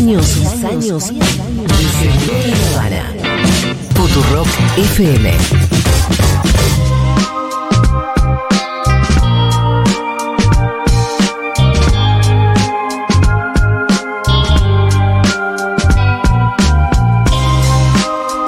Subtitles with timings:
[0.00, 3.12] años, 10 años, 10 años de Nirvana.
[3.94, 5.30] Futurock FM.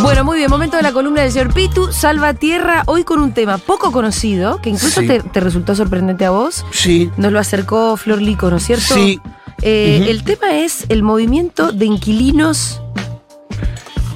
[0.03, 3.33] Bueno, muy bien, momento de la columna del señor Pitu, Salva Tierra, hoy con un
[3.33, 5.07] tema poco conocido, que incluso Sí.
[5.07, 6.67] te, te resultó sorprendente a vos.
[6.73, 8.95] Sí, Nos lo acercó Flor Lico, ¿no es cierto?
[8.95, 9.21] sí.
[9.63, 10.07] Eh.
[10.09, 12.81] El tema es el movimiento de inquilinos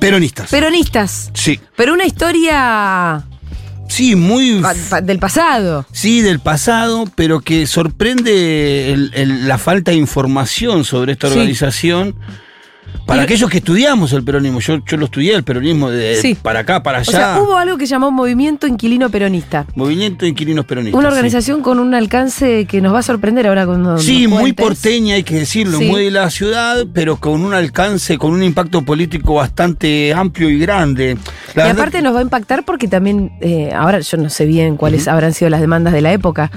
[0.01, 0.51] Peronistas.
[0.51, 1.31] peronistas.
[1.35, 1.59] sí.
[1.77, 3.25] Pero una historia
[3.89, 4.61] Sí, muy.
[4.61, 5.87] pa- pa- del pasado.
[5.93, 11.35] Sí, del pasado, pero que sorprende el- el- la falta de información sobre esta Sí.
[13.05, 16.35] Para Y- aquellos que estudiamos el peronismo, yo, yo lo estudié el peronismo de Sí.
[16.41, 17.09] para acá, para allá.
[17.09, 19.67] O sea, hubo algo que llamó Movimiento Inquilino Peronista.
[19.75, 20.99] Movimiento Inquilinos Peronistas.
[20.99, 21.15] Una sí.
[21.17, 23.99] organización con un alcance que nos va a sorprender ahora cuando.
[23.99, 25.85] Sí, muy porteña, hay que decirlo, Sí.
[25.87, 30.59] muy de la ciudad, pero con un alcance, con un impacto político bastante amplio y
[30.59, 31.17] grande.
[31.55, 34.77] La y aparte nos va a impactar porque también, eh, ahora yo no sé bien
[34.77, 36.51] cuáles habrán sido las demandas de la época,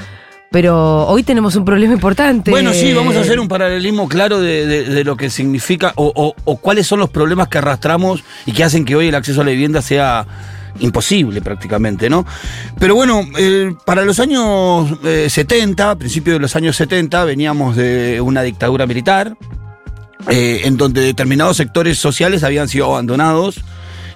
[0.51, 2.51] pero hoy tenemos un problema importante.
[2.51, 6.87] Bueno, sí, vamos a hacer un paralelismo claro de, de- lo que significa o cuáles
[6.87, 9.81] son los problemas que arrastramos y que hacen que hoy el acceso a la vivienda
[9.81, 10.25] sea
[10.79, 12.25] imposible prácticamente, ¿no?
[12.79, 18.21] Pero bueno, eh, para los años eh, 70, principios de los años 70, veníamos de
[18.21, 19.35] una dictadura militar,
[20.29, 23.61] eh, en donde determinados sectores sociales habían sido abandonados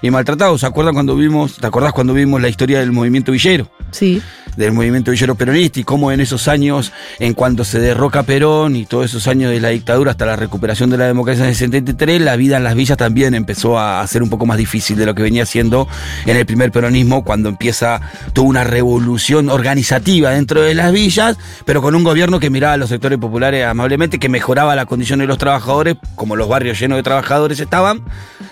[0.04, 0.60] y maltratados.
[0.60, 3.70] ¿Se acuerdan cuando vimos, te acordás cuando vimos la historia del movimiento villero?
[3.90, 4.20] Sí.
[4.56, 8.86] del movimiento villero peronista y cómo en esos años, en cuanto se derroca Perón y
[8.86, 12.20] todos esos años de la dictadura hasta la recuperación de la democracia en el 73,
[12.20, 15.14] la vida en las villas también empezó a ser un poco más difícil de lo
[15.14, 15.88] que venía siendo
[16.26, 18.00] en el primer peronismo, cuando empieza
[18.32, 22.76] toda una revolución organizativa dentro de las villas, pero con un gobierno que miraba a
[22.76, 26.96] los sectores populares amablemente, que mejoraba las condiciones de los trabajadores, como los barrios llenos
[26.96, 28.02] de trabajadores estaban,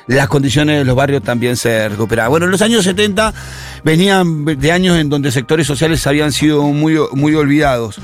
[0.06, 2.30] las condiciones de los barrios también se recuperaban.
[2.30, 3.32] Bueno, en los años 70
[3.84, 7.97] venían de años en donde sectores sociales habían sido muy, muy olvidados.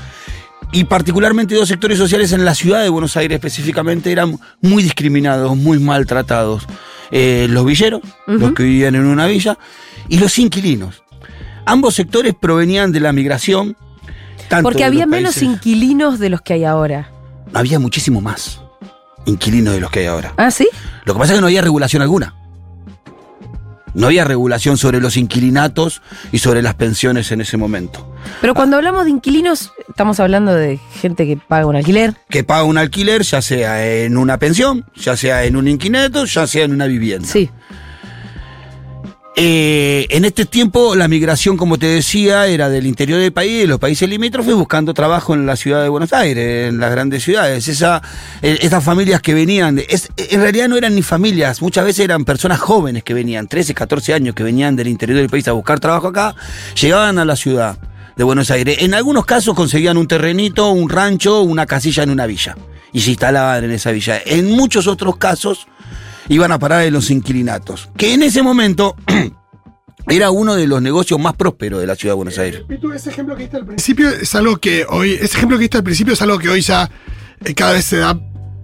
[0.71, 5.57] Y particularmente dos sectores sociales en la ciudad de Buenos Aires específicamente eran muy discriminados,
[5.57, 6.67] muy maltratados.
[7.11, 9.57] Eh, los villeros, los que vivían en una villa,
[10.09, 11.01] y los inquilinos.
[11.65, 13.75] Ambos sectores provenían de la migración.
[14.47, 17.11] tanto Porque había menos países- inquilinos de los que hay ahora.
[17.53, 18.61] Había muchísimo más
[19.25, 20.33] inquilinos de los que hay ahora.
[20.37, 20.67] ¿Ah, sí?
[21.05, 22.33] Lo que pasa es que no había regulación alguna.
[23.93, 26.01] No había regulación sobre los inquilinatos
[26.31, 28.13] y sobre las pensiones en ese momento.
[28.41, 32.15] Pero cuando hablamos de inquilinos, estamos hablando de gente que paga un alquiler.
[32.29, 36.47] Que paga un alquiler, ya sea en una pensión, ya sea en un inquilinato, ya
[36.47, 37.27] sea en una vivienda.
[37.27, 37.49] Sí.
[39.41, 43.67] Eh, en este tiempo la migración, como te decía, era del interior del país, de
[43.67, 47.65] los países limítrofes, buscando trabajo en la ciudad de Buenos Aires, en las grandes ciudades.
[47.69, 48.01] Eh,
[48.41, 53.05] estas familias que venían, en realidad no eran ni familias, muchas veces eran personas jóvenes
[53.05, 56.35] que venían, 13, 14 años, que venían del interior del país a buscar trabajo acá,
[56.77, 57.77] llegaban a la ciudad
[58.17, 58.79] de Buenos Aires.
[58.81, 62.57] En algunos casos conseguían un terrenito, un rancho, una casilla en una villa
[62.91, 64.19] y se instalaban en esa villa.
[64.25, 65.65] En muchos otros casos
[66.29, 68.95] iban a parar en los inquilinatos, que en ese momento
[70.07, 72.61] era uno de los negocios más prósperos de la ciudad de Buenos Aires.
[72.67, 75.77] Pitu, ese ejemplo que diste al principio es algo que hoy, ese ejemplo que diste
[75.77, 76.89] al principio es algo que hoy ya
[77.43, 78.17] eh, cada vez se da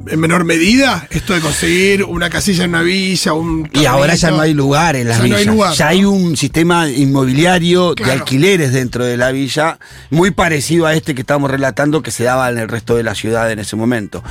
[0.08, 4.30] en menor medida, esto de conseguir una casilla en una villa, un Y ahora ya
[4.30, 5.56] no hay lugar en las Ya no hay villas.
[5.56, 5.92] lugar, ya ¿no?
[5.92, 9.80] hay un sistema inmobiliario de alquileres dentro de la villa,
[10.12, 13.16] muy parecido a este que estamos relatando que se daba en el resto de la
[13.16, 14.24] ciudad en ese momento.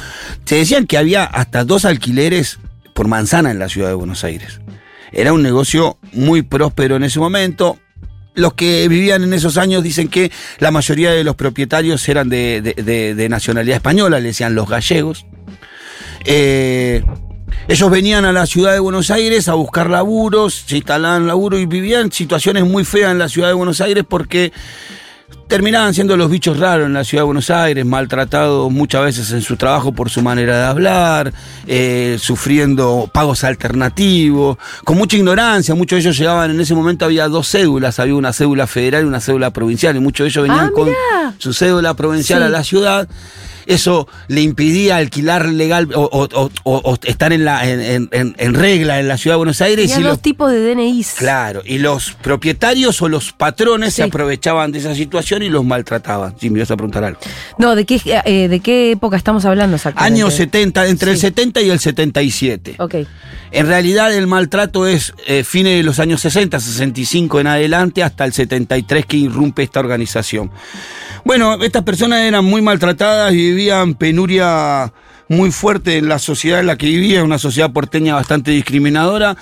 [0.45, 2.59] Se decían que había hasta dos alquileres
[2.95, 4.61] por manzana en la ciudad de Buenos Aires.
[5.13, 7.79] Era un negocio muy próspero en ese momento.
[8.35, 13.27] Los que vivían en esos años dicen que la mayoría de los propietarios eran de,
[13.31, 15.27] nacionalidad española, le decían los gallegos.
[16.25, 17.05] Eh,
[17.69, 21.67] ellos venían a la ciudad de Buenos Aires a buscar laburos, se instalaban laburo y
[21.67, 24.53] vivían situaciones muy feas en la ciudad de Buenos Aires porque
[25.49, 29.43] terminaban siendo los bichos raros en la ciudad de Buenos Aires, maltratados muchas veces en
[29.43, 31.33] su trabajo por su manera de hablar,
[31.67, 35.75] eh, sufriendo pagos alternativos, con mucha ignorancia.
[35.75, 39.07] Muchos de ellos llegaban, en ese momento había dos cédulas, había una cédula federal y
[39.07, 40.91] una cédula provincial, y muchos de ellos venían Ah, con
[41.39, 42.47] su cédula provincial Sí.
[42.47, 43.09] a la ciudad.
[43.67, 48.09] Eso le impedía alquilar legal o, o- o- o- o estar en, la, en, en-
[48.13, 49.87] en- en regla en la ciudad de Buenos Aires.
[49.87, 51.15] Tenía y dos los- tipos de DNIs.
[51.17, 56.35] Claro, y los propietarios o los patrones se aprovechaban de esa situación y los maltrataban.
[56.39, 57.21] Sí, me ibas a preguntar algo.
[57.59, 60.15] No, ¿de qué, eh, ¿de qué época estamos hablando exactamente?
[60.15, 61.23] Años 70, entre el Sí.
[61.23, 62.77] 70 y el 77.
[62.79, 62.95] Ok.
[63.51, 68.25] En realidad el maltrato es eh, fines de los años 60, 65 en adelante, hasta
[68.25, 70.51] el 73 que irrumpe esta organización.
[71.25, 74.93] Bueno, estas personas eran muy maltratadas y vivían penuria
[75.29, 79.37] muy fuerte en la sociedad en la que vivía, una sociedad porteña bastante discriminadora.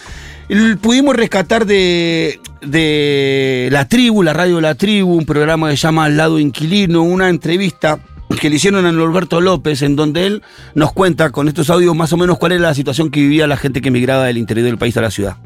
[0.80, 6.04] Pudimos rescatar de, de La Tribu, la radio La Tribu, un programa que se llama
[6.04, 7.98] Al lado inquilino, una entrevista
[8.40, 10.42] que le hicieron a Norberto López, en donde él
[10.74, 13.56] nos cuenta con estos audios más o menos cuál era la situación que vivía la
[13.56, 15.36] gente que emigraba del interior del país a la ciudad.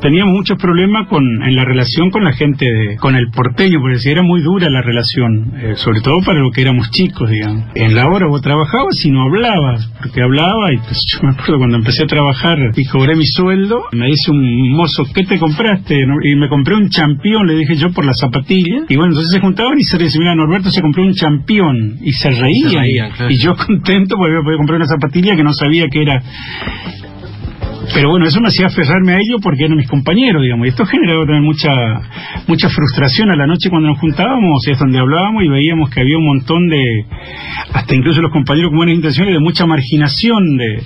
[0.00, 3.98] Teníamos muchos problemas con, en la relación con la gente, de- con el porteño, porque
[3.98, 7.64] si era muy dura la relación, eh, sobre todo para lo que éramos chicos, digamos.
[7.74, 11.58] En la hora vos trabajabas y no hablabas, porque hablaba y pues yo me acuerdo
[11.58, 16.06] cuando empecé a trabajar y cobré mi sueldo, me dice un mozo, ¿qué te compraste?
[16.06, 16.14] ¿No?
[16.22, 18.84] Y me compré un champión, le dije yo, por la zapatilla.
[18.88, 22.30] Y bueno, entonces se juntaban y se mira, Norberto se compró un champión y se
[22.30, 22.70] reían.
[22.70, 23.30] Se reían, claro.
[23.32, 26.22] Y yo contento porque había podido comprar una zapatilla que no sabía que era
[27.94, 30.84] pero bueno, eso me hacía aferrarme a ello porque eran mis compañeros, digamos, y esto
[30.86, 31.70] generaba también mucha
[32.46, 36.00] mucha frustración a la noche cuando nos juntábamos, y es donde hablábamos y veíamos que
[36.00, 37.04] había un montón de,
[37.72, 40.82] hasta incluso los compañeros con buenas intenciones, de mucha marginación de,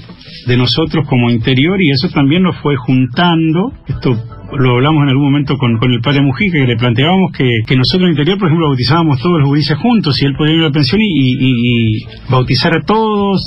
[0.46, 4.16] de nosotros como interior, y eso también nos fue juntando, esto
[4.58, 7.74] lo hablamos en algún momento con, con el padre Mujica, que le planteábamos que, que
[7.76, 10.60] nosotros en el interior, por ejemplo, bautizábamos todos los gurises juntos, y él podía ir
[10.60, 13.40] a la pensión y- y bautizar a todos,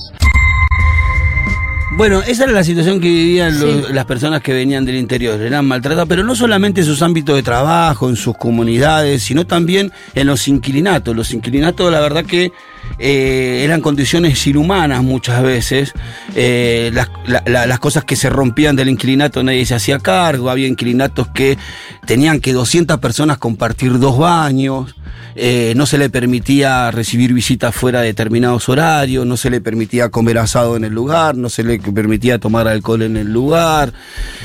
[1.91, 3.93] Bueno, esa era la situación que vivían los- Sí.
[3.93, 7.43] las personas que venían del interior, eran maltratadas, pero no solamente en sus ámbitos de
[7.43, 11.15] trabajo, en sus comunidades, sino también en los inquilinatos.
[11.15, 12.51] Los inquilinatos, la verdad que
[12.99, 15.93] eh, eran condiciones inhumanas muchas veces.
[16.35, 20.49] Eh, las, la- la- las cosas que se rompían del inquilinato nadie se hacía cargo,
[20.49, 21.57] había inquilinatos que
[22.05, 24.95] tenían que 200 personas compartir dos baños.
[25.37, 30.07] Eh, no se le permitía recibir visitas fuera de determinados horarios, no se le permitía
[30.07, 33.91] comer asado en el lugar, no se le permitía tomar alcohol en el lugar.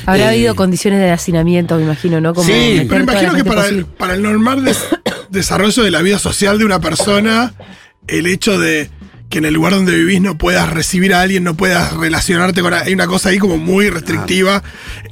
[0.04, 2.34] Habrá Eh, habido condiciones de hacinamiento, me imagino, ¿no?
[2.34, 4.84] Como Sí, Pero imagino que para el, para el normal des-
[5.30, 7.54] desarrollo de la vida social de una persona,
[8.06, 8.90] el hecho de
[9.28, 12.74] que en el lugar donde vivís no puedas recibir a alguien, no puedas relacionarte con...
[12.74, 14.60] Hay una cosa ahí como muy restrictiva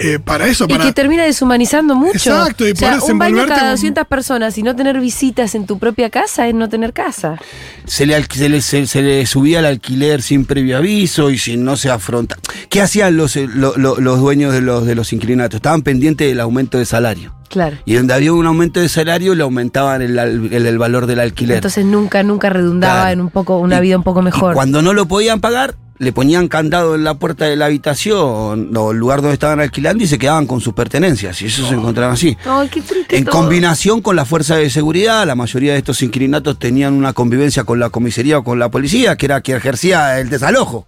[0.01, 0.65] eh, para eso.
[0.69, 2.15] Y Para, que termina deshumanizando mucho.
[2.17, 5.55] Exacto, y o sea, podés un baño cada con- 200 personas y no tener visitas
[5.55, 7.39] en tu propia casa es no tener casa.
[7.87, 11.57] se le, se, le, se- se le subía el alquiler sin previo aviso y si
[11.57, 12.37] no se afronta.
[12.71, 15.59] ¿Qué hacían los, eh, lo- lo- los dueños de los, de los inquilinatos?
[15.59, 17.38] Estaban pendientes del aumento de salario.
[17.49, 17.77] Claro.
[17.85, 21.57] Y donde había un aumento de salario le aumentaban el, el- el valor del alquiler.
[21.57, 23.13] Entonces nunca, nunca redundaba Claro.
[23.13, 24.55] en un poco, una Y- vida un poco y mejor.
[24.55, 28.91] cuando no lo podían pagar, le ponían candado en la puerta de la habitación o
[28.93, 31.43] el lugar donde estaban alquilando y se quedaban con sus pertenencias.
[31.43, 32.37] Y eso se encontraba así.
[32.45, 32.83] Ay, qué
[33.17, 33.33] En todo.
[33.35, 37.81] combinación con la fuerza de seguridad, la mayoría de estos inquilinatos tenían una convivencia con
[37.81, 40.87] la comisaría o con la policía, que era quien ejercía el desalojo.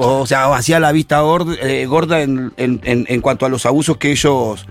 [0.00, 3.66] O sea, hacía la vista gorda, eh, gorda en, en- en- en cuanto a los
[3.66, 4.64] abusos que ellos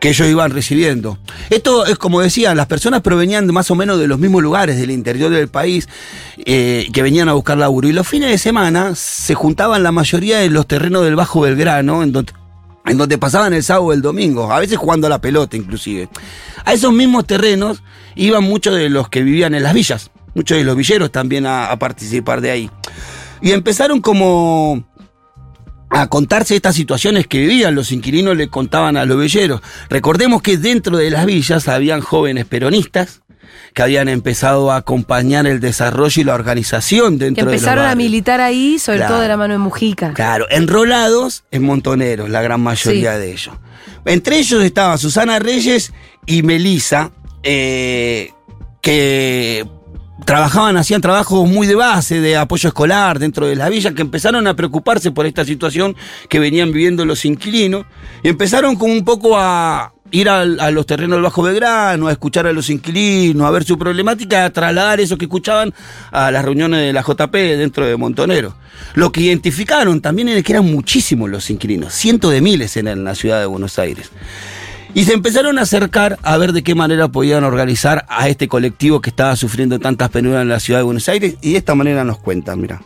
[0.00, 1.18] que ellos iban recibiendo.
[1.50, 4.90] Esto es como decía, las personas provenían más o menos de los mismos lugares del
[4.90, 5.88] interior del país
[6.38, 7.86] eh, que venían a buscar laburo.
[7.86, 12.02] Y los fines de semana se juntaban la mayoría en los terrenos del Bajo Belgrano,
[12.02, 12.32] en donde,
[12.86, 16.08] en donde pasaban el sábado o el domingo, a veces jugando a la pelota inclusive.
[16.64, 17.82] A esos mismos terrenos
[18.16, 21.78] iban muchos de los que vivían en las villas, muchos de los villeros también a
[21.78, 22.70] participar de ahí.
[23.42, 24.84] Y empezaron como
[25.90, 29.60] a contarse estas situaciones que vivían, los inquilinos le contaban a los villeros.
[29.88, 33.22] Recordemos que dentro de las villas habían jóvenes peronistas
[33.74, 37.86] que habían empezado a acompañar el desarrollo y la organización que dentro de los empezaron
[37.86, 39.14] a militar ahí, sobre Claro.
[39.14, 40.12] todo de la mano de Mujica.
[40.14, 43.18] Claro, enrolados en montoneros, la gran mayoría Sí.
[43.20, 43.54] de ellos.
[44.04, 45.92] Entre ellos estaban Susana Reyes
[46.26, 47.10] y Melisa,
[47.42, 48.30] eh,
[48.80, 49.66] que
[50.24, 54.46] trabajaban, hacían trabajos muy de base, de apoyo escolar dentro de la villa, que empezaron
[54.46, 55.96] a preocuparse por esta situación
[56.28, 57.86] que venían viviendo los inquilinos,
[58.22, 62.12] y empezaron como un poco a ir al- a, los terrenos del Bajo Belgrano, a
[62.12, 65.72] escuchar a los inquilinos, a ver su problemática, a trasladar eso que escuchaban
[66.10, 68.56] a las reuniones de la JP dentro de Montonero.
[68.94, 73.14] Lo que identificaron también es que eran muchísimos los inquilinos, cientos de miles en la
[73.14, 74.10] ciudad de Buenos Aires.
[74.94, 79.00] Y se empezaron a acercar a ver de qué manera podían organizar a este colectivo
[79.00, 82.04] que estaba sufriendo tantas penuras en la ciudad de Buenos Aires y de esta manera
[82.04, 82.80] nos cuentan, mira.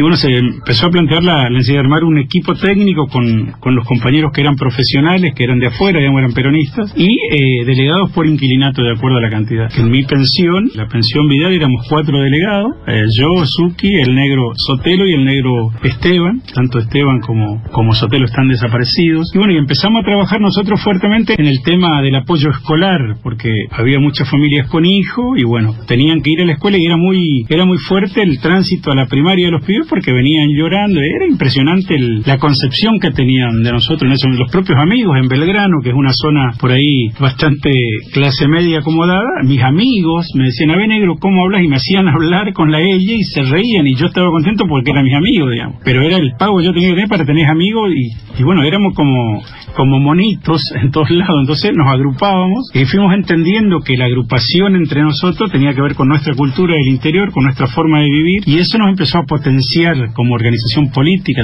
[0.00, 3.52] Y bueno, se empezó a plantear la, la necesidad de armar un equipo técnico con,
[3.60, 7.66] con los compañeros que eran profesionales, que eran de afuera, digamos, eran peronistas, y eh,
[7.66, 9.68] delegados por inquilinato de acuerdo a la cantidad.
[9.78, 15.06] En mi pensión, la pensión Vidal, éramos cuatro delegados, eh, yo, Suki, el negro Sotelo
[15.06, 19.30] y el negro Esteban, tanto Esteban como, como Sotelo están desaparecidos.
[19.34, 23.50] Y bueno, y empezamos a trabajar nosotros fuertemente en el tema del apoyo escolar, porque
[23.70, 26.96] había muchas familias con hijos y bueno, tenían que ir a la escuela y era
[26.96, 31.00] muy, era muy fuerte el tránsito a la primaria de los pibes porque venían llorando.
[31.00, 34.28] Era impresionante el- la concepción que tenían de nosotros eso.
[34.28, 37.70] Los propios amigos en Belgrano, que es una zona por ahí bastante
[38.12, 39.26] clase media acomodada.
[39.44, 41.62] Mis amigos me decían, a ver, negro, ¿cómo hablas?
[41.62, 44.90] Y me hacían hablar con la ella y se reían y yo estaba contento porque
[44.90, 45.76] eran mis amigos, digamos.
[45.84, 48.62] Pero era el pago que yo tenía que tener para tener amigos y, y bueno,
[48.62, 49.42] éramos como,
[49.76, 51.36] como monitos en todos lados.
[51.40, 56.08] Entonces nos agrupábamos y fuimos entendiendo que la agrupación entre nosotros tenía que ver con
[56.08, 59.79] nuestra cultura del interior, con nuestra forma de vivir y eso nos empezó a potenciar
[60.14, 61.42] como organización política.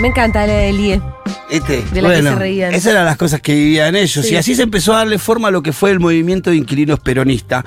[0.00, 1.00] Me encanta la de Elie.
[1.50, 2.74] Este, De la que se reían.
[2.74, 4.24] Esas eran las cosas que vivían ellos.
[4.26, 4.34] Sí.
[4.34, 6.98] Y así se empezó a darle forma a lo que fue el movimiento de inquilinos
[7.00, 7.64] peronista.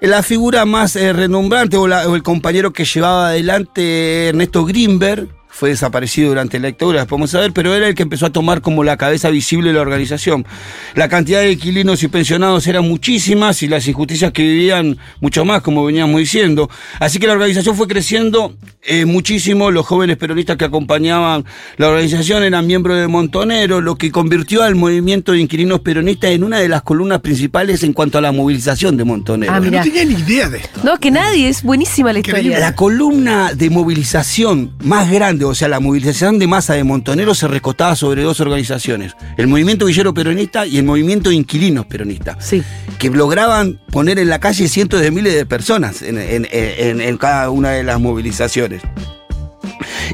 [0.00, 5.28] La figura más eh, renombrante o, la- o el compañero que llevaba adelante Ernesto Grimberg
[5.48, 8.30] fue desaparecido durante la dictadura, después vamos a ver, pero era el que empezó a
[8.30, 10.46] tomar como la cabeza visible de la organización.
[10.94, 15.62] La cantidad de inquilinos y pensionados eran muchísimas y las injusticias que vivían mucho más,
[15.62, 16.70] como veníamos diciendo.
[17.00, 21.44] Así que la organización fue creciendo eh, muchísimo, los jóvenes peronistas que acompañaban
[21.76, 26.44] la organización eran miembros de Montonero, lo que convirtió al movimiento de inquilinos peronistas en
[26.44, 29.52] una de las columnas principales en cuanto a la movilización de Montonero.
[29.52, 29.60] Ah.
[29.60, 30.80] No tenía ni idea de esto.
[30.84, 32.50] No, que nadie, es buenísima la Increíble.
[32.50, 32.66] historia.
[32.68, 37.48] La columna de movilización más grande, o sea, la movilización de masa de Montonero se
[37.48, 42.62] recostaba sobre dos organizaciones, el movimiento villero peronista y el movimiento de inquilinos peronistas, Sí.
[42.98, 47.16] que lograban poner en la calle cientos de miles de personas en, en- en- en
[47.18, 48.82] cada una de las movilizaciones.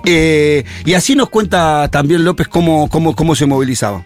[0.04, 4.04] Eh, y así nos cuenta también López cómo, cómo, cómo se movilizaba.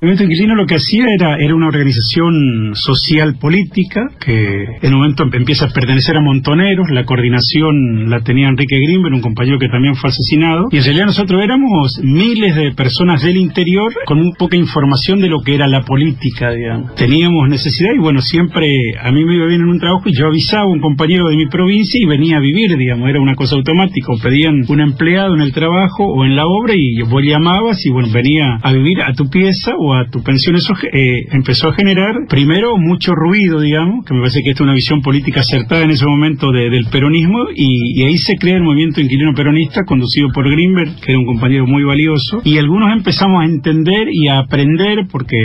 [0.00, 5.00] El movimiento inquilino lo que hacía era, era una organización social política que en un
[5.00, 9.68] momento empieza a pertenecer a Montoneros, la coordinación la tenía Enrique Grimberg, un compañero que
[9.68, 14.32] también fue asesinado, y en realidad nosotros éramos miles de personas del interior con muy
[14.38, 16.94] poca información de lo que era la política, digamos.
[16.94, 20.28] Teníamos necesidad y bueno, siempre a mí me iba bien en un trabajo y yo
[20.28, 23.54] avisaba a un compañero de mi provincia y venía a vivir, digamos, era una cosa
[23.54, 27.84] automática, o pedían un empleado en el trabajo o en la obra y vos llamabas
[27.84, 30.56] y bueno, venía a vivir a tu pieza o a tu pensión.
[30.56, 34.64] Eso eh, empezó a generar primero mucho ruido, digamos, que me parece que esta es
[34.66, 38.56] una visión política acertada en ese momento de- del peronismo y, y ahí se crea
[38.56, 42.92] el movimiento inquilino peronista conducido por Grimberg, que era un compañero muy valioso, y algunos
[42.92, 45.36] empezamos a entender y a aprender porque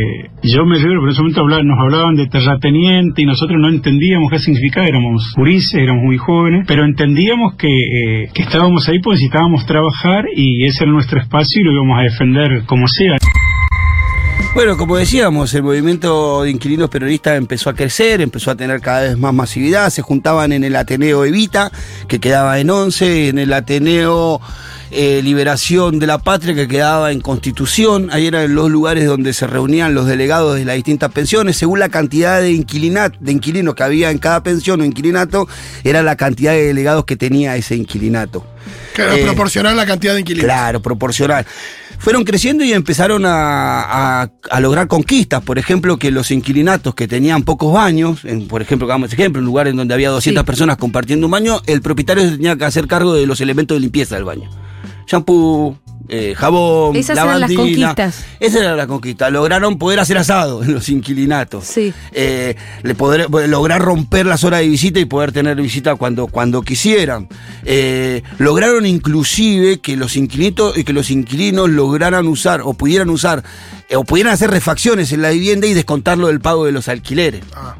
[0.43, 4.29] yo me recuerdo, por ese momento habla- nos hablaban de terrateniente y nosotros no entendíamos
[4.31, 9.15] qué significaba, éramos gurises, éramos muy jóvenes, pero entendíamos que, eh, que estábamos ahí porque
[9.15, 13.15] necesitábamos trabajar y ese era nuestro espacio y lo íbamos a defender como sea.
[14.55, 19.01] Bueno, como decíamos, el movimiento de inquilinos peronistas empezó a crecer, empezó a tener cada
[19.01, 21.73] vez más masividad, se juntaban en el Ateneo Evita,
[22.07, 24.39] que quedaba en 11, en el Ateneo
[24.91, 29.45] eh, Liberación de la Patria, que quedaba en Constitución, ahí eran los lugares donde se
[29.45, 33.83] reunían los delegados de las distintas pensiones, según la cantidad de, inquilinat- de inquilinos que
[33.83, 35.49] había en cada pensión o inquilinato,
[35.83, 38.45] era la cantidad de delegados que tenía ese inquilinato.
[38.93, 40.45] Claro, Eh, proporcionar la cantidad de inquilinos.
[40.45, 41.45] Claro, proporcional.
[41.99, 45.41] Fueron creciendo y empezaron a, a- a lograr conquistas.
[45.43, 49.45] Por ejemplo, que los inquilinatos que tenían pocos baños, en, por ejemplo, hagamos ejemplo, en
[49.45, 50.45] lugares donde había 200 Sí.
[50.45, 53.79] personas compartiendo un baño, el propietario se tenía que hacer cargo de los elementos de
[53.81, 54.49] limpieza del baño.
[55.07, 57.87] Shampoo, eh, jabón, Esas eran las lavandina.
[57.87, 58.25] conquistas.
[58.39, 59.29] Esa era la conquista.
[59.29, 61.65] Lograron poder hacer asado en los inquilinatos.
[61.65, 61.93] Sí.
[62.11, 66.61] Eh, le poder, lograr romper las horas de visita y poder tener visita cuando, cuando
[66.61, 67.27] quisieran.
[67.63, 73.43] Eh, lograron inclusive que los inquilinos, que los inquilinos lograran usar o pudieran usar
[73.89, 77.41] eh, o pudieran hacer refacciones en la vivienda y descontarlo del pago de los alquileres.
[77.55, 77.75] Ah,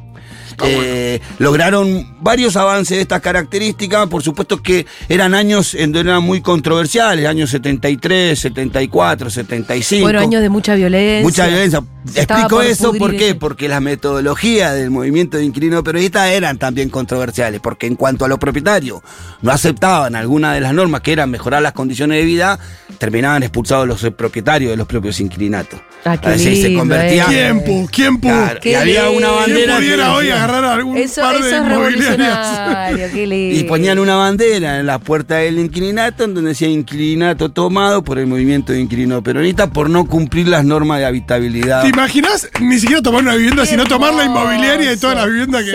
[0.64, 6.24] Eh, Lograron varios avances de estas características, por supuesto que eran años en donde eran
[6.24, 10.04] muy controversiales, años 73, 74, 75.
[10.04, 11.24] Fueron años de mucha violencia.
[11.24, 11.84] Mucha violencia.
[12.06, 13.34] Se Explico por eso ¿por qué?
[13.34, 18.28] porque las metodologías del movimiento de inquilino peronista eran también controversiales, porque en cuanto a
[18.28, 19.02] los propietarios
[19.42, 22.60] no aceptaban alguna de las normas que eran mejorar las condiciones de vida,
[23.00, 25.80] terminaban expulsados los propietarios de los propios inquilinatos.
[26.08, 27.24] Ah, qué veces se lindo, convertía.
[27.24, 27.28] eh.
[27.30, 27.88] ¿Quién, pu?
[27.92, 28.28] ¿Quién, pu?
[28.28, 29.36] Claro, Qué y había una lindo.
[29.36, 29.56] bandera.
[29.66, 33.12] ¿Quién que pudiera hoy agarrar algún Eso, par de inmobiliarias?
[33.12, 33.60] qué lindo.
[33.60, 38.20] Y ponían una bandera en la puerta del inquilinato en donde decía inquilinato tomado por
[38.20, 41.82] el movimiento de inquilino peronista por no cumplir las normas de habitabilidad.
[41.82, 45.26] ¿Te imaginas ni siquiera tomar una vivienda, Qué sino tomar la inmobiliaria y todas las
[45.28, 45.72] viviendas que.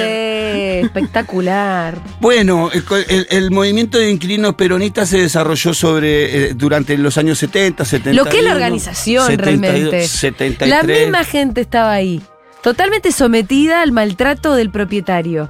[0.81, 1.95] Sí, espectacular.
[2.21, 7.39] Bueno, el, el- el movimiento de inquilinos peronistas se desarrolló sobre eh, durante los años
[7.39, 8.13] 70, 70.
[8.23, 10.07] Lo que es la organización realmente.
[10.21, 10.69] 73.
[10.71, 12.23] La misma gente estaba ahí,
[12.63, 15.49] totalmente sometida al maltrato del propietario.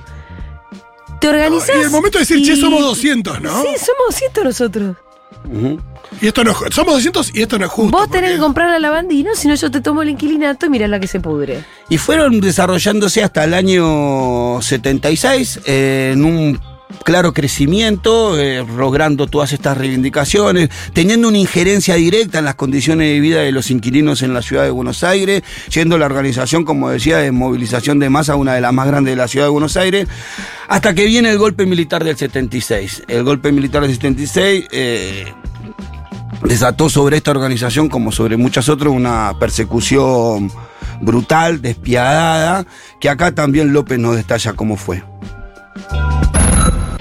[1.21, 1.77] Te organizás.
[1.77, 3.51] Y el momento de decir, y- che, somos 200, ¿no?
[3.63, 4.97] Sí, somos 200 nosotros.
[6.21, 7.97] Y esto no es Somos 200 y esto no es justo.
[7.97, 10.69] Vos tenés porque- que comprar la lavandina, si no yo te tomo el inquilinato y
[10.71, 11.65] mirá la que se pudre.
[11.89, 16.61] Y fueron desarrollándose hasta el año 76 eh, en un
[17.05, 23.21] claro crecimiento, eh, logrando todas estas reivindicaciones, teniendo una injerencia directa en las condiciones de
[23.21, 27.19] vida de los inquilinos en la ciudad de Buenos Aires, siendo la organización, como decía,
[27.19, 30.09] de movilización de masa, una de las más grandes de la ciudad de Buenos Aires,
[30.69, 33.05] hasta que viene el golpe militar del 76.
[33.09, 34.67] El golpe militar del 76...
[34.71, 35.33] Eh,
[36.43, 40.51] desató sobre esta organización, como sobre muchas otras, una persecución
[41.01, 42.67] brutal, despiadada,
[43.01, 45.03] que acá también López nos detalla cómo fue.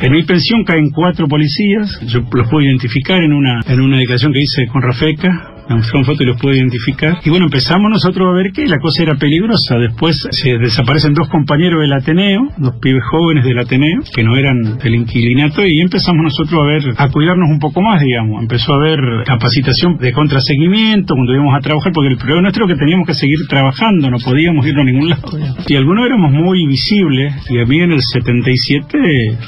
[0.02, 3.98] En mi pensión caen cuatro policías, yo los puedo identificar en una, en una
[4.32, 7.20] que hice con Rafeca, son fotos y los puedo identificar.
[7.24, 9.78] Y bueno, empezamos nosotros a ver que la cosa era peligrosa.
[9.78, 14.78] Después se desaparecen dos compañeros del Ateneo, dos pibes jóvenes del Ateneo, que no eran
[14.80, 18.42] del inquilinato, y empezamos nosotros a ver, a cuidarnos un poco más, digamos.
[18.42, 22.74] Empezó a haber capacitación de contraseguimiento cuando íbamos a trabajar, porque el problema nuestro es
[22.74, 25.22] que teníamos que seguir trabajando, no podíamos ir a ningún lado.
[25.68, 28.98] Y algunos éramos muy visibles, y a mí en el 77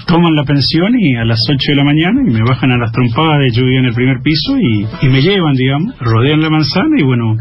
[0.06, 2.92] toman la pensión y a las 8 de la mañana y me bajan a las
[2.92, 7.04] trompadas de lluvia en el primer piso y me llevan, digamos rodean la manzana y
[7.04, 7.36] bueno,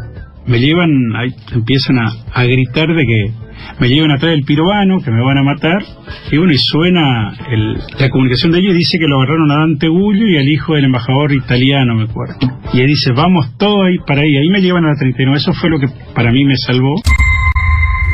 [0.46, 3.32] me llevan, ahí empiezan a, a gritar de que
[3.78, 5.82] me llevan atrás del pirobano, que me van a matar,
[6.30, 9.88] y bueno, y suena el, la comunicación de ellos dice que lo agarraron a Dante
[9.88, 12.36] Gullo y al hijo del embajador italiano, me acuerdo.
[12.72, 15.52] Y él dice, vamos todos ahí para ahí, ahí me llevan a la 39, eso
[15.52, 16.94] fue lo que para mí me salvó.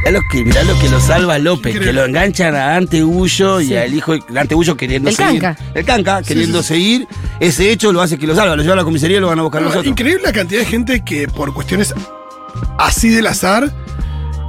[0.07, 3.61] Mirá lo que, mirá lo que lo salva López, que lo enganchan a Dante Ullo
[3.61, 5.41] y al hijo de Dante Ullo queriendo El seguir.
[5.41, 5.65] Canca.
[5.75, 7.09] El canca, queriendo seguir.
[7.41, 9.41] Ese hecho lo hace que lo salva, lo lleva a la comisaría y lo van
[9.41, 9.91] a buscar No, nosotros.
[9.91, 11.93] increíble la cantidad de gente que por cuestiones
[12.79, 13.69] así del azar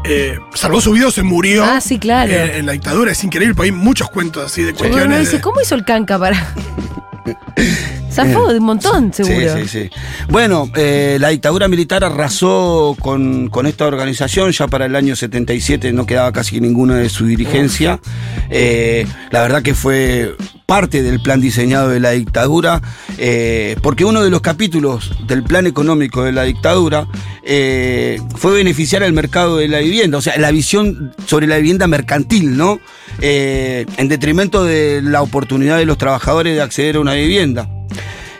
[0.05, 2.31] eh, salvó su vida o se murió Ah, sí, claro.
[2.31, 3.11] eh, en la dictadura.
[3.11, 5.07] Es increíble, porque hay muchos cuentos así de cuestiones.
[5.07, 6.53] uno dice, de- ¿cómo hizo el canca para.?
[8.11, 9.57] Zafó de un montón, seguro.
[9.57, 9.89] Sí, sí, sí.
[10.29, 14.51] Bueno, eh, la dictadura militar arrasó con, con esta organización.
[14.51, 17.99] Ya para el año 77 no quedaba casi ninguna de su dirigencia.
[18.49, 20.35] Eh, la verdad que fue
[20.67, 22.81] parte del plan diseñado de la dictadura,
[23.17, 27.07] eh, porque uno de los capítulos del plan económico de la dictadura
[27.41, 31.87] eh, fue beneficiar al mercado de la vivienda, o sea, la visión sobre la vivienda
[31.87, 32.81] mercantil, ¿no?
[33.21, 37.69] Eh, en detrimento de la oportunidad de los trabajadores de acceder a una vivienda.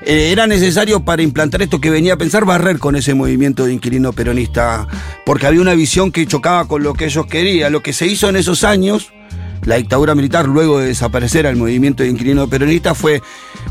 [0.05, 4.11] Era necesario para implantar esto que venía a pensar barrer con ese movimiento de inquilino
[4.11, 4.85] peronista,
[5.25, 7.71] porque había una visión que chocaba con lo que ellos querían.
[7.71, 9.11] Lo que se hizo en esos años,
[9.67, 13.21] la dictadura militar, luego de desaparecer al movimiento de inquilino peronista, fue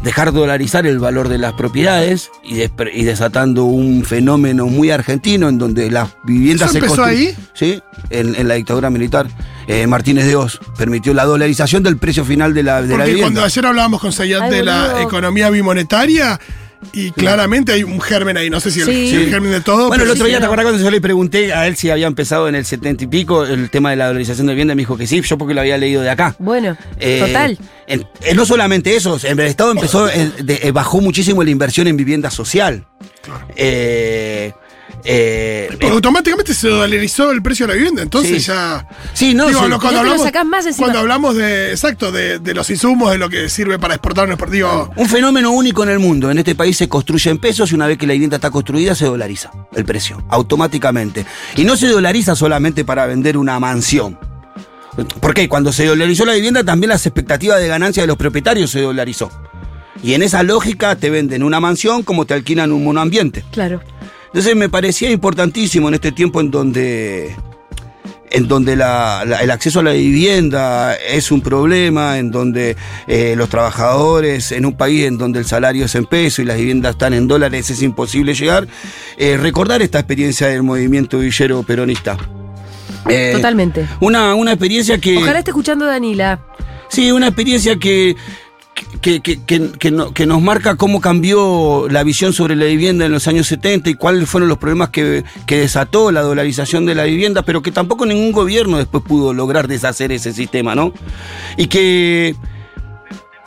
[0.05, 5.49] dejar dolarizar el valor de las propiedades y, despre- y desatando un fenómeno muy argentino
[5.49, 7.37] en donde las viviendas ¿Eso empezó constru- ahí?
[7.55, 7.81] Sí,
[8.11, 9.27] en, en la dictadura militar.
[9.69, 13.05] Eh, Martínez de Oz permitió la dolarización del precio final de la, de la Porque
[13.07, 13.25] vivienda.
[13.25, 16.39] cuando ayer hablábamos con Sayat Ay, de la economía bimonetaria,
[16.93, 19.11] y claramente hay un germen ahí, no sé si el, Sí.
[19.11, 19.89] si el germen de todo.
[19.89, 22.07] Bueno, el otro sí, día, ¿te acuerdas cuando yo le pregunté a él si había
[22.07, 24.75] empezado en el setenta y pico el tema de la dolarización de vivienda?
[24.75, 26.37] Me dijo que sí, yo porque lo había leído de acá.
[26.39, 27.59] Bueno, Eh, total.
[27.87, 31.87] en- eh, no solamente eso, en el Estado empezó, eh, de- bajó muchísimo la inversión
[31.87, 32.85] en vivienda social.
[33.57, 34.53] Eh,
[35.09, 38.49] eh, Porque automáticamente se dolarizó el precio de la vivienda, entonces Sí.
[38.49, 38.89] ya.
[39.15, 39.69] sí, no, Digo, sí.
[39.69, 43.29] lo- cuando, hablamos, sacás más cuando hablamos de, exacto, de, de los insumos, de lo
[43.29, 46.31] que sirve para exportar exportar, digo, Un fenómeno único en el mundo.
[46.31, 48.95] En este país se construye en pesos y una vez que la vivienda está construida
[48.95, 51.25] se dolariza el precio, automáticamente.
[51.57, 54.19] Y no se dolariza solamente para vender una mansión.
[55.21, 58.81] Porque cuando se dolarizó la vivienda también las expectativas de ganancia de los propietarios se
[58.81, 59.31] dolarizó.
[60.03, 63.45] Y en esa lógica te venden una mansión como te alquilan un monoambiente.
[63.51, 63.81] Claro.
[64.37, 67.35] Entonces me parecía importantísimo en este tiempo en donde,
[68.29, 73.33] en donde la- la- el acceso a la vivienda es un problema, en donde eh,
[73.35, 76.91] los trabajadores, en un país en donde el salario es en peso y las viviendas
[76.97, 78.69] están en dólares, es imposible llegar,
[79.17, 82.19] eh, recordar esta experiencia del movimiento villero peronista.
[83.09, 83.89] Eh, Totalmente.
[84.01, 85.17] Una, una experiencia que...
[85.17, 86.41] Ojalá esté escuchando Danila.
[86.91, 88.17] Sí, una experiencia que,
[89.01, 93.07] que, que- que- que no- que nos marca cómo cambió la visión sobre la vivienda
[93.07, 96.95] en los años 70 y cuáles fueron los problemas que, que desató la dolarización de
[96.95, 100.93] la vivienda, pero que tampoco ningún gobierno después pudo lograr deshacer ese sistema, ¿no?
[101.57, 102.35] Y que,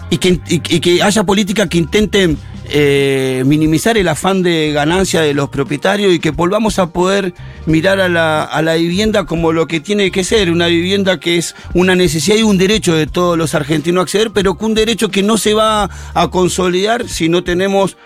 [0.09, 2.37] y que, y- y que haya políticas que intenten
[2.71, 7.33] eh, minimizar el afán de ganancia de los propietarios y que volvamos a poder
[7.65, 11.37] mirar a la, a la vivienda como lo que tiene que ser, una vivienda que
[11.37, 14.75] es una necesidad y un derecho de todos los argentinos a acceder, pero que un
[14.75, 17.97] derecho que no se va a consolidar si no tenemos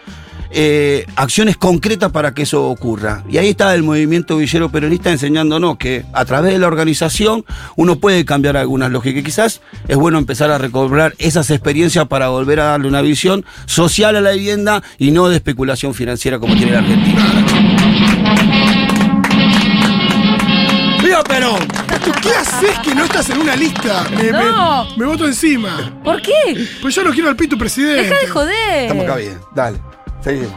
[0.53, 3.23] eh, acciones concretas para que eso ocurra.
[3.29, 7.43] Y ahí está el movimiento villero peronista enseñándonos que a través de la organización
[7.75, 9.23] uno puede cambiar algunas lógicas.
[9.23, 14.15] Quizás es bueno empezar a recobrar esas experiencias para volver a darle una visión social
[14.15, 17.43] a la vivienda y no de especulación financiera como tiene la Argentina.
[21.03, 21.67] ¡Viva Perón!
[22.21, 24.05] ¿qué hace haces que no estás en una lista?
[24.15, 24.87] Me, me- No.
[24.97, 25.99] me voto encima.
[26.03, 26.31] ¿Por qué?
[26.81, 28.03] Pues yo no quiero al Pitu presidente.
[28.03, 28.81] Deja de joder.
[28.83, 29.37] Estamos acá bien.
[29.53, 29.79] Dale.
[30.23, 30.47] 可以？